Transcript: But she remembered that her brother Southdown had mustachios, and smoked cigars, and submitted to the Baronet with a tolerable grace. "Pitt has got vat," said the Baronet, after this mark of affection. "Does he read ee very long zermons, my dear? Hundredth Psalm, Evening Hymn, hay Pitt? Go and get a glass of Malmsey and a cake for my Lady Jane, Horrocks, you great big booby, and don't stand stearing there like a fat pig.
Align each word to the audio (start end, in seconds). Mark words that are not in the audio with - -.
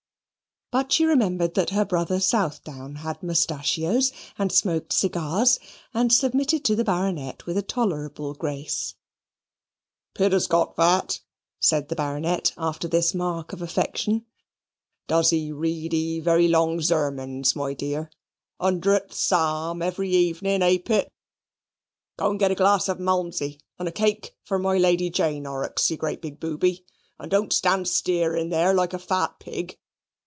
But 0.73 0.93
she 0.93 1.03
remembered 1.03 1.55
that 1.55 1.71
her 1.71 1.83
brother 1.83 2.21
Southdown 2.21 2.95
had 2.99 3.21
mustachios, 3.21 4.13
and 4.39 4.53
smoked 4.53 4.93
cigars, 4.93 5.59
and 5.93 6.13
submitted 6.13 6.63
to 6.63 6.77
the 6.77 6.85
Baronet 6.85 7.45
with 7.45 7.57
a 7.57 7.61
tolerable 7.61 8.33
grace. 8.33 8.95
"Pitt 10.13 10.31
has 10.31 10.47
got 10.47 10.77
vat," 10.77 11.19
said 11.59 11.89
the 11.89 11.95
Baronet, 11.97 12.53
after 12.57 12.87
this 12.87 13.13
mark 13.13 13.51
of 13.51 13.61
affection. 13.61 14.25
"Does 15.09 15.29
he 15.31 15.51
read 15.51 15.93
ee 15.93 16.21
very 16.21 16.47
long 16.47 16.79
zermons, 16.79 17.53
my 17.53 17.73
dear? 17.73 18.09
Hundredth 18.57 19.11
Psalm, 19.13 19.83
Evening 19.83 20.35
Hymn, 20.61 20.61
hay 20.61 20.79
Pitt? 20.79 21.11
Go 22.15 22.29
and 22.31 22.39
get 22.39 22.51
a 22.51 22.55
glass 22.55 22.87
of 22.87 22.97
Malmsey 22.97 23.59
and 23.77 23.89
a 23.89 23.91
cake 23.91 24.37
for 24.45 24.57
my 24.57 24.77
Lady 24.77 25.09
Jane, 25.09 25.43
Horrocks, 25.43 25.91
you 25.91 25.97
great 25.97 26.21
big 26.21 26.39
booby, 26.39 26.85
and 27.19 27.29
don't 27.29 27.51
stand 27.51 27.89
stearing 27.89 28.47
there 28.47 28.73
like 28.73 28.93
a 28.93 28.99
fat 28.99 29.37
pig. 29.37 29.77